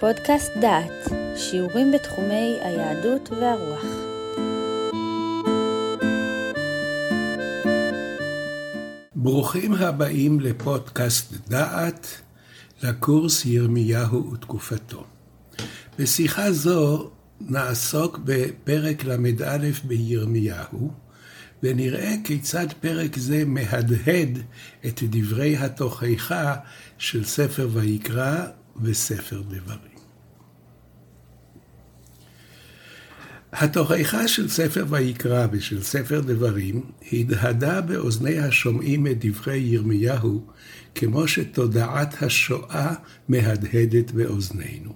פודקאסט 0.00 0.52
דעת, 0.60 1.08
שיעורים 1.36 1.92
בתחומי 1.92 2.58
היהדות 2.62 3.30
והרוח. 3.30 3.84
ברוכים 9.14 9.72
הבאים 9.72 10.40
לפודקאסט 10.40 11.34
דעת, 11.48 12.08
לקורס 12.82 13.46
ירמיהו 13.46 14.32
ותקופתו. 14.32 15.04
בשיחה 15.98 16.52
זו 16.52 17.10
נעסוק 17.40 18.18
בפרק 18.24 19.04
ל"א 19.04 19.58
בירמיהו, 19.84 20.90
ונראה 21.62 22.14
כיצד 22.24 22.66
פרק 22.80 23.18
זה 23.18 23.44
מהדהד 23.46 24.38
את 24.86 25.02
דברי 25.02 25.56
התוכחה 25.56 26.54
של 26.98 27.24
ספר 27.24 27.68
ויקרא 27.72 28.46
וספר 28.82 29.42
דברים. 29.42 29.95
התוכחה 33.52 34.28
של 34.28 34.48
ספר 34.48 34.84
ויקרא 34.88 35.46
ושל 35.52 35.82
ספר 35.82 36.20
דברים 36.20 36.82
הדהדה 37.12 37.80
באוזני 37.80 38.38
השומעים 38.38 39.06
את 39.06 39.24
דברי 39.24 39.58
ירמיהו 39.58 40.46
כמו 40.94 41.28
שתודעת 41.28 42.22
השואה 42.22 42.94
מהדהדת 43.28 44.10
באוזנינו. 44.10 44.92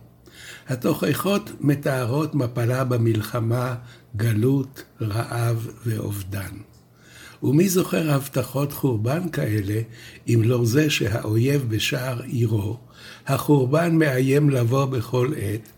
התוכחות 0.69 1.51
מתארות 1.61 2.35
מפלה 2.35 2.85
במלחמה, 2.85 3.75
גלות, 4.17 4.85
רעב 5.01 5.69
ואובדן. 5.87 6.51
ומי 7.43 7.69
זוכר 7.69 8.11
הבטחות 8.11 8.73
חורבן 8.73 9.29
כאלה, 9.29 9.81
אם 10.29 10.43
לא 10.45 10.65
זה 10.65 10.91
שהאויב 10.91 11.65
בשער 11.69 12.23
עירו, 12.23 12.79
החורבן 13.27 13.97
מאיים 13.97 14.51
לבוא 14.51 14.85
בכל 14.85 15.33
עת, 15.37 15.69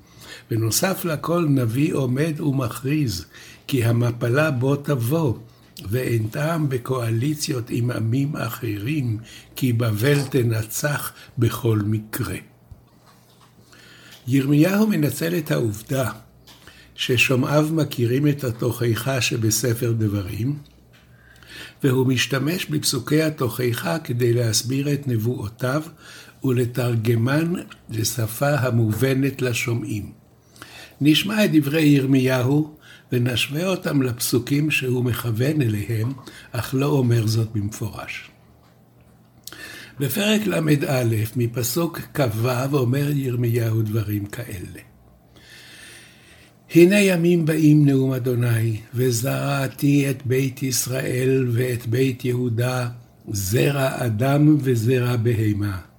ונוסף 0.51 1.05
לכל 1.05 1.47
נביא 1.49 1.95
עומד 1.95 2.41
ומכריז, 2.41 3.25
כי 3.67 3.85
המפלה 3.85 4.51
בו 4.51 4.77
תבוא, 4.77 5.35
ואין 5.91 6.29
טעם 6.29 6.69
בקואליציות 6.69 7.65
עם 7.71 7.91
עמים 7.91 8.37
אחרים, 8.37 9.19
כי 9.57 9.73
בבל 9.73 10.23
תנצח 10.23 11.13
בכל 11.39 11.79
מקרה. 11.85 12.37
ירמיהו 14.27 14.87
מנצל 14.87 15.39
את 15.39 15.51
העובדה 15.51 16.11
ששומעיו 16.95 17.69
מכירים 17.73 18.29
את 18.29 18.45
התוכחה 18.45 19.21
שבספר 19.21 19.93
דברים, 19.93 20.59
והוא 21.85 22.07
משתמש 22.07 22.67
בפסוקי 22.67 23.23
התוכחה 23.23 23.99
כדי 23.99 24.33
להסביר 24.33 24.93
את 24.93 25.09
נבואותיו 25.09 25.83
ולתרגמן 26.45 27.53
לשפה 27.91 28.51
המובנת 28.51 29.43
לשומעים. 29.43 30.22
נשמע 31.03 31.45
את 31.45 31.51
דברי 31.53 31.83
ירמיהו 31.83 32.75
ונשווה 33.13 33.67
אותם 33.67 34.03
לפסוקים 34.03 34.71
שהוא 34.71 35.05
מכוון 35.05 35.63
אליהם, 35.63 36.13
אך 36.53 36.75
לא 36.75 36.87
אומר 36.87 37.27
זאת 37.27 37.53
במפורש. 37.53 38.31
בפרק 40.01 40.47
ל"א, 40.47 41.05
מפסוק 41.37 42.01
כ"ו, 42.15 42.77
אומר 42.77 43.11
ירמיהו 43.15 43.83
דברים 43.83 44.27
כאלה. 44.27 44.81
הנה 46.75 47.01
ימים 47.01 47.47
באים 47.47 47.87
נאום 47.87 48.13
אדוני, 48.13 48.81
וזרעתי 48.95 50.11
את 50.11 50.27
בית 50.27 50.63
ישראל 50.63 51.49
ואת 51.53 51.87
בית 51.87 52.25
יהודה, 52.25 52.89
זרע 53.29 54.07
אדם 54.07 54.57
וזרע 54.61 55.17
בהמה. 55.17 55.92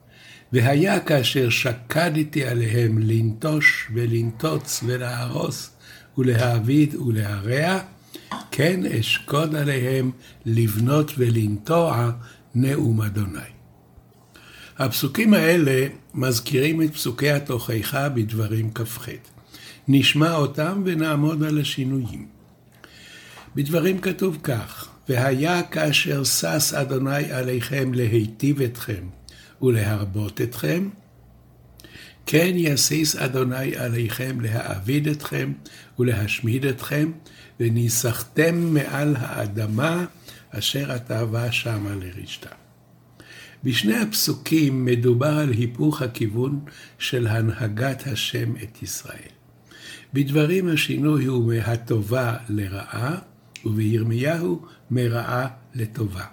והיה 0.53 0.99
כאשר 0.99 1.49
שקדתי 1.49 2.45
עליהם 2.45 2.97
לנטוש 2.99 3.87
ולנטוץ 3.93 4.83
ולהרוס 4.85 5.69
ולהעביד 6.17 6.95
ולהרע, 6.95 7.79
כן 8.51 8.85
אשקוד 8.85 9.55
עליהם 9.55 10.11
לבנות 10.45 11.11
ולנטוע 11.17 12.11
נאום 12.55 13.01
אדוני. 13.01 13.39
הפסוקים 14.77 15.33
האלה 15.33 15.87
מזכירים 16.13 16.81
את 16.81 16.93
פסוקי 16.93 17.31
התוכחה 17.31 18.09
בדברים 18.09 18.73
כ"ח. 18.73 19.07
נשמע 19.87 20.35
אותם 20.35 20.81
ונעמוד 20.85 21.43
על 21.43 21.61
השינויים. 21.61 22.27
בדברים 23.55 23.99
כתוב 23.99 24.37
כך, 24.43 24.89
והיה 25.09 25.63
כאשר 25.63 26.23
שש 26.23 26.73
אדוני 26.73 27.31
עליכם 27.31 27.93
להיטיב 27.93 28.61
אתכם 28.61 29.03
ולהרבות 29.61 30.41
אתכם, 30.41 30.89
כן 32.25 32.51
יסיס 32.55 33.15
אדוני 33.15 33.75
עליכם 33.75 34.41
להעביד 34.41 35.07
אתכם 35.07 35.51
ולהשמיד 35.99 36.65
אתכם, 36.65 37.11
וניסחתם 37.59 38.55
מעל 38.55 39.15
האדמה 39.19 40.05
אשר 40.49 40.91
התאווה 40.91 41.51
שמה 41.51 41.95
לרשתה. 41.95 42.49
בשני 43.63 43.95
הפסוקים 43.97 44.85
מדובר 44.85 45.39
על 45.39 45.51
היפוך 45.51 46.01
הכיוון 46.01 46.59
של 46.99 47.27
הנהגת 47.27 48.07
השם 48.07 48.53
את 48.63 48.83
ישראל. 48.83 49.33
בדברים 50.13 50.69
השינוי 50.69 51.25
הוא 51.25 51.53
מהטובה 51.53 52.37
לרעה, 52.49 53.15
ובירמיהו 53.65 54.65
מרעה 54.91 55.47
לטובה. 55.75 56.25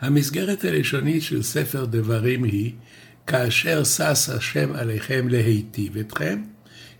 המסגרת 0.00 0.64
הראשונית 0.64 1.22
של 1.22 1.42
ספר 1.42 1.84
דברים 1.84 2.44
היא, 2.44 2.72
כאשר 3.26 3.84
שש 3.84 4.28
השם 4.28 4.72
עליכם 4.74 5.28
להיטיב 5.28 5.96
אתכם, 5.96 6.42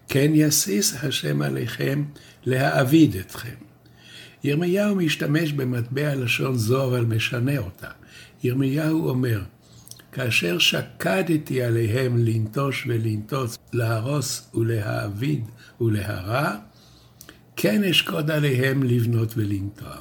כן 0.08 0.30
יסיס 0.34 1.04
השם 1.04 1.42
עליכם 1.42 2.04
להעביד 2.46 3.16
אתכם. 3.16 3.54
ירמיהו 4.44 4.94
משתמש 4.94 5.52
במטבע 5.52 6.14
לשון 6.14 6.56
זו, 6.56 6.84
אבל 6.84 7.04
משנה 7.04 7.58
אותה. 7.58 7.88
ירמיהו 8.44 9.08
אומר, 9.08 9.42
כאשר 10.12 10.58
שקדתי 10.58 11.62
עליהם 11.62 12.16
לנטוש 12.18 12.86
ולנטוץ, 12.88 13.58
להרוס 13.72 14.50
ולהעביד 14.54 15.44
ולהרע, 15.80 16.56
כן 17.56 17.84
אשקוד 17.84 18.30
עליהם 18.30 18.82
לבנות 18.82 19.32
ולנטוע. 19.36 19.96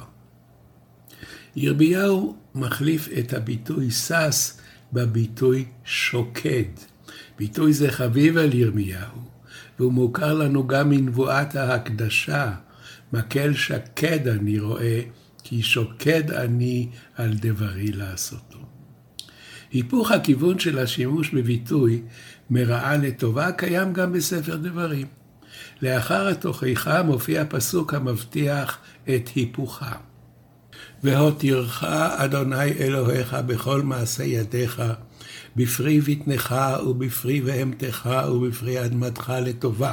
ירמיהו 1.56 2.36
מחליף 2.54 3.08
את 3.18 3.32
הביטוי 3.32 3.90
שש 3.90 4.52
בביטוי 4.92 5.64
שוקד. 5.84 6.64
ביטוי 7.38 7.72
זה 7.72 7.90
חביב 7.90 8.36
על 8.36 8.54
ירמיהו, 8.54 9.20
והוא 9.78 9.92
מוכר 9.92 10.34
לנו 10.34 10.66
גם 10.66 10.90
מנבואת 10.90 11.56
ההקדשה. 11.56 12.52
מקל 13.12 13.54
שקד 13.54 14.28
אני 14.28 14.58
רואה, 14.58 15.00
כי 15.42 15.62
שוקד 15.62 16.30
אני 16.30 16.88
על 17.14 17.34
דברי 17.40 17.92
לעשותו. 17.92 18.58
היפוך 19.72 20.10
הכיוון 20.10 20.58
של 20.58 20.78
השימוש 20.78 21.30
בביטוי 21.30 22.02
מרעה 22.50 22.96
לטובה 22.96 23.52
קיים 23.52 23.92
גם 23.92 24.12
בספר 24.12 24.56
דברים. 24.56 25.06
לאחר 25.82 26.28
התוכחה 26.28 27.02
מופיע 27.02 27.44
פסוק 27.48 27.94
המבטיח 27.94 28.78
את 29.04 29.28
היפוכה. 29.34 29.92
והותירך 31.02 31.84
אדוני 32.16 32.72
אלוהיך 32.72 33.36
בכל 33.46 33.82
מעשה 33.82 34.24
ידיך, 34.24 34.82
בפרי 35.56 36.00
בטנך 36.00 36.54
ובפרי 36.86 37.40
בהמתך 37.40 38.10
ובפרי 38.32 38.84
אדמתך 38.84 39.32
לטובה. 39.42 39.92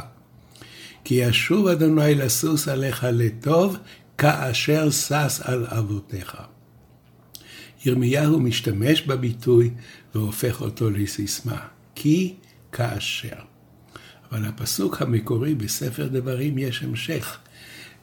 כי 1.04 1.16
ישוב 1.16 1.68
אדוני 1.68 2.16
לסוס 2.16 2.68
עליך 2.68 3.08
לטוב, 3.12 3.78
כאשר 4.18 4.90
שש 4.90 5.40
על 5.42 5.66
אבותיך. 5.70 6.38
ירמיהו 7.86 8.40
משתמש 8.40 9.02
בביטוי 9.02 9.70
והופך 10.16 10.62
אותו 10.62 10.90
לסיסמה, 10.90 11.60
כי 11.96 12.34
כאשר. 12.72 13.36
אבל 14.32 14.46
הפסוק 14.46 15.02
המקורי 15.02 15.56
בספר 15.56 16.08
דברים 16.08 16.58
יש 16.58 16.84
המשך, 16.84 17.38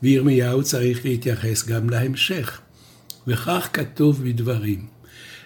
וירמיהו 0.03 0.63
צריך 0.63 1.05
להתייחס 1.05 1.67
גם 1.67 1.91
להמשך. 1.91 2.61
וכך 3.27 3.69
כתוב 3.73 4.25
בדברים, 4.25 4.87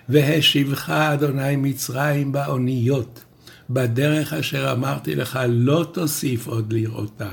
והשיבך 0.09 0.91
אדוני 0.91 1.57
מצרים 1.57 2.33
באוניות, 2.33 3.25
בדרך 3.71 4.33
אשר 4.33 4.73
אמרתי 4.73 5.15
לך 5.15 5.39
לא 5.49 5.87
תוסיף 5.93 6.47
עוד 6.47 6.73
לראותה. 6.73 7.31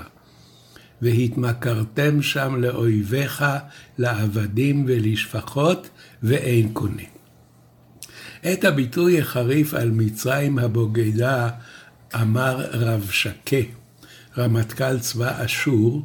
והתמכרתם 1.01 2.21
שם 2.21 2.55
לאויביך, 2.61 3.45
לעבדים 3.97 4.85
ולשפחות, 4.87 5.89
ואין 6.23 6.73
קונה. 6.73 7.03
את 8.53 8.63
הביטוי 8.65 9.21
החריף 9.21 9.73
על 9.73 9.91
מצרים 9.91 10.59
הבוגדה 10.59 11.49
אמר 12.15 12.65
רב 12.71 13.09
שקה, 13.11 13.57
רמטכ"ל 14.37 14.99
צבא 14.99 15.45
אשור, 15.45 16.01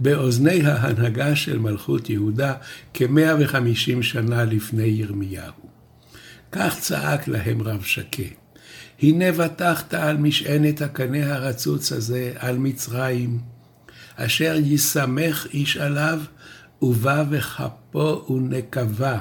באוזני 0.00 0.66
ההנהגה 0.66 1.36
של 1.36 1.58
מלכות 1.58 2.10
יהודה 2.10 2.54
כ-150 2.94 4.02
שנה 4.02 4.44
לפני 4.44 4.82
ירמיהו. 4.82 5.70
כך 6.52 6.78
צעק 6.78 7.28
להם 7.28 7.62
רב 7.62 7.82
שקה, 7.82 8.22
הנה 9.02 9.32
בטחת 9.32 9.94
על 9.94 10.16
משענת 10.16 10.82
הקנה 10.82 11.34
הרצוץ 11.34 11.92
הזה, 11.92 12.32
על 12.38 12.58
מצרים, 12.58 13.38
אשר 14.16 14.56
ישמח 14.64 15.46
איש 15.54 15.76
עליו, 15.76 16.20
ובא 16.82 17.24
וכפו 17.30 18.26
ונקבה, 18.30 19.18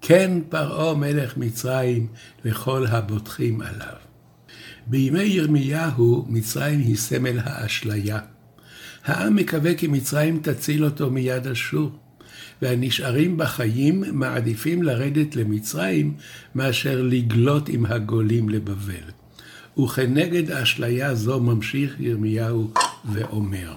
כן 0.00 0.40
פרעה 0.48 0.94
מלך 0.94 1.36
מצרים 1.36 2.06
לכל 2.44 2.86
הבוטחים 2.86 3.60
עליו. 3.60 3.96
בימי 4.86 5.22
ירמיהו, 5.22 6.26
מצרים 6.28 6.80
היא 6.80 6.96
סמל 6.96 7.38
האשליה. 7.44 8.18
העם 9.04 9.36
מקווה 9.36 9.74
כי 9.74 9.86
מצרים 9.86 10.40
תציל 10.42 10.84
אותו 10.84 11.10
מיד 11.10 11.46
אשור, 11.46 11.90
והנשארים 12.62 13.36
בחיים 13.36 14.04
מעדיפים 14.12 14.82
לרדת 14.82 15.36
למצרים 15.36 16.14
מאשר 16.54 17.02
לגלות 17.02 17.68
עם 17.68 17.86
הגולים 17.86 18.48
לבבל. 18.48 19.10
וכנגד 19.78 20.50
אשליה 20.50 21.14
זו 21.14 21.40
ממשיך 21.40 21.96
ירמיהו 22.00 22.70
ואומר, 23.12 23.74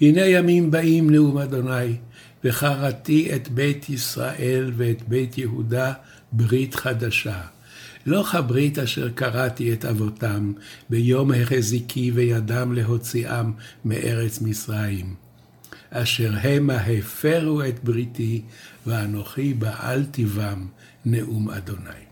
הנה 0.00 0.20
ימים 0.20 0.70
באים 0.70 1.10
נאום 1.10 1.38
אדוני, 1.38 1.96
וחרתי 2.44 3.34
את 3.34 3.48
בית 3.48 3.90
ישראל 3.90 4.72
ואת 4.76 5.08
בית 5.08 5.38
יהודה 5.38 5.92
ברית 6.32 6.74
חדשה. 6.74 7.40
לא 8.06 8.24
כברית 8.32 8.78
אשר 8.78 9.08
קראתי 9.08 9.72
את 9.72 9.84
אבותם 9.84 10.52
ביום 10.90 11.32
החזיקי 11.32 12.10
וידם 12.14 12.72
להוציאם 12.72 13.52
מארץ 13.84 14.40
מצרים. 14.40 15.14
אשר 15.90 16.32
המה 16.42 16.76
הפרו 16.76 17.62
את 17.62 17.84
בריתי, 17.84 18.42
ואנוכי 18.86 19.54
בעל 19.54 20.04
טיבם, 20.04 20.66
נאום 21.04 21.50
אדוני. 21.50 22.08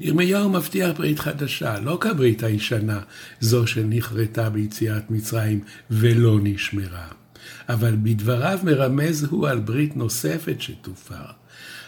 ירמיהו 0.00 0.48
מבטיח 0.48 0.90
ברית 0.96 1.18
חדשה, 1.18 1.80
לא 1.80 1.98
כברית 2.00 2.42
הישנה, 2.42 3.00
זו 3.40 3.66
שנכרתה 3.66 4.50
ביציאת 4.50 5.10
מצרים 5.10 5.60
ולא 5.90 6.38
נשמרה. 6.42 7.08
אבל 7.68 7.96
בדבריו 8.02 8.58
מרמז 8.62 9.24
הוא 9.24 9.48
על 9.48 9.60
ברית 9.60 9.96
נוספת 9.96 10.60
שתופר. 10.60 11.24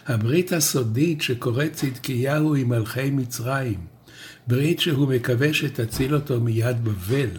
הברית 0.07 0.53
הסודית 0.53 1.21
שקורא 1.21 1.65
צדקיהו 1.73 2.55
עם 2.55 2.69
מלכי 2.69 3.11
מצרים. 3.11 3.79
ברית 4.47 4.79
שהוא 4.79 5.07
מקווה 5.07 5.53
שתציל 5.53 6.15
אותו 6.15 6.41
מיד 6.41 6.83
בבל. 6.83 7.29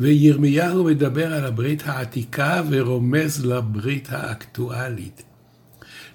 וירמיהו 0.00 0.84
מדבר 0.84 1.34
על 1.34 1.44
הברית 1.44 1.82
העתיקה 1.86 2.62
ורומז 2.70 3.46
לברית 3.46 4.08
האקטואלית. 4.10 5.22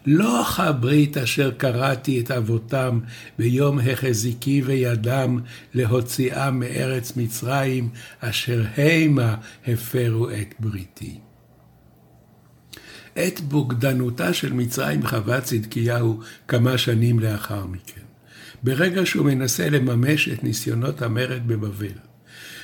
לא 0.05 0.43
הברית 0.57 1.17
אשר 1.17 1.51
קראתי 1.51 2.19
את 2.19 2.31
אבותם 2.31 2.99
ביום 3.39 3.79
החזיקי 3.79 4.61
וידם 4.65 5.39
להוציאם 5.73 6.59
מארץ 6.59 7.17
מצרים, 7.17 7.89
אשר 8.19 8.63
המה 8.77 9.35
הפרו 9.67 10.29
את 10.29 10.53
בריתי. 10.59 11.28
את 13.13 13.41
בוגדנותה 13.41 14.33
של 14.33 14.53
מצרים 14.53 15.07
חווה 15.07 15.41
צדקיהו 15.41 16.19
כמה 16.47 16.77
שנים 16.77 17.19
לאחר 17.19 17.65
מכן, 17.65 18.01
ברגע 18.63 19.05
שהוא 19.05 19.25
מנסה 19.25 19.69
לממש 19.69 20.29
את 20.29 20.43
ניסיונות 20.43 21.01
המרד 21.01 21.47
בבבל. 21.47 21.97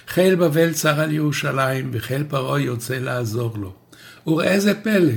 חיל 0.08 0.36
בבל 0.36 0.74
צר 0.74 1.00
על 1.00 1.12
ירושלים, 1.12 1.90
וחיל 1.94 2.24
פרעה 2.24 2.62
יוצא 2.62 2.96
לעזור 2.96 3.58
לו. 3.58 3.74
וראה 4.28 4.60
זה 4.60 4.74
פלא, 4.74 5.14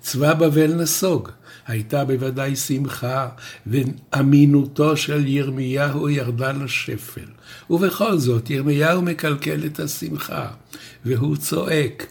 צבא 0.00 0.34
בבל 0.34 0.74
נסוג. 0.74 1.28
הייתה 1.66 2.04
בוודאי 2.04 2.56
שמחה, 2.56 3.28
ואמינותו 3.66 4.96
של 4.96 5.26
ירמיהו 5.26 6.08
ירדה 6.08 6.52
לשפל. 6.52 7.26
ובכל 7.70 8.18
זאת, 8.18 8.50
ירמיהו 8.50 9.02
מקלקל 9.02 9.66
את 9.66 9.80
השמחה, 9.80 10.46
והוא 11.04 11.36
צועק, 11.36 12.06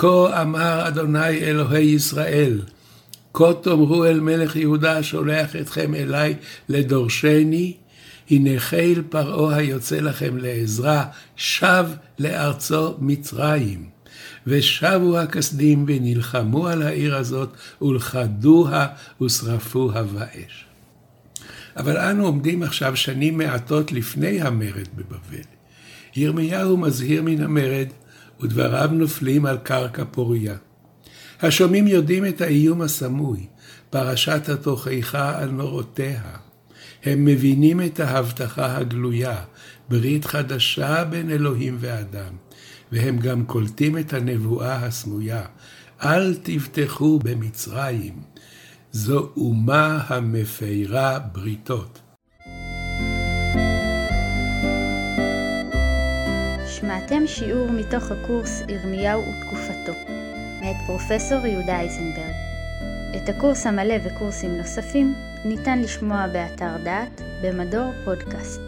כה 0.00 0.42
אמר 0.42 0.88
אדוני 0.88 1.28
אלוהי 1.28 1.84
ישראל, 1.84 2.60
כה 3.34 3.54
תאמרו 3.62 4.04
אל 4.04 4.20
מלך 4.20 4.56
יהודה 4.56 5.02
שולח 5.02 5.56
אתכם 5.56 5.94
אליי 5.94 6.34
לדורשני, 6.68 7.76
הנה 8.30 8.50
חיל 8.60 9.02
פרעה 9.08 9.56
היוצא 9.56 9.96
לכם 10.00 10.36
לעזרה, 10.36 11.04
שב 11.36 11.86
לארצו 12.18 12.94
מצרים. 12.98 13.88
ושבו 14.46 15.18
הכסדים 15.18 15.84
ונלחמו 15.88 16.68
על 16.68 16.82
העיר 16.82 17.16
הזאת, 17.16 17.48
ולכדוה 17.82 18.86
ושרפוה 19.22 20.02
באש. 20.02 20.64
אבל 21.76 21.96
אנו 21.96 22.26
עומדים 22.26 22.62
עכשיו 22.62 22.96
שנים 22.96 23.38
מעטות 23.38 23.92
לפני 23.92 24.40
המרד 24.40 24.88
בבבל. 24.94 25.44
ירמיהו 26.16 26.76
מזהיר 26.76 27.22
מן 27.22 27.42
המרד, 27.42 27.88
ודבריו 28.40 28.90
נופלים 28.92 29.46
על 29.46 29.58
קרקע 29.58 30.04
פוריה. 30.10 30.54
השומעים 31.42 31.86
יודעים 31.86 32.26
את 32.26 32.40
האיום 32.40 32.82
הסמוי, 32.82 33.46
פרשת 33.90 34.48
התוכחה 34.48 35.38
על 35.38 35.50
נורותיה. 35.50 36.22
הם 37.04 37.24
מבינים 37.24 37.80
את 37.82 38.00
ההבטחה 38.00 38.76
הגלויה, 38.76 39.42
ברית 39.88 40.24
חדשה 40.24 41.04
בין 41.04 41.30
אלוהים 41.30 41.76
ואדם, 41.80 42.34
והם 42.92 43.18
גם 43.18 43.44
קולטים 43.44 43.98
את 43.98 44.12
הנבואה 44.12 44.76
הסמויה, 44.76 45.42
אל 46.02 46.34
תבטחו 46.42 47.18
במצרים, 47.18 48.14
זו 48.92 49.30
אומה 49.36 50.00
המפרה 50.08 51.18
בריתות. 51.18 52.00
שמעתם 56.80 57.26
שיעור 57.26 57.70
מתוך 57.70 58.10
הקורס 58.10 58.62
ירמיהו 58.68 59.22
ותקופתו, 59.22 59.92
מאת 60.60 60.76
פרופסור 60.86 61.46
יהודה 61.46 61.80
אייזנברג. 61.80 62.34
את 63.16 63.28
הקורס 63.28 63.66
המלא 63.66 63.94
וקורסים 64.04 64.56
נוספים 64.56 65.14
ניתן 65.44 65.78
לשמוע 65.78 66.26
באתר 66.32 66.76
דעת 66.84 67.20
במדור 67.42 67.92
פודקאסט. 68.04 68.60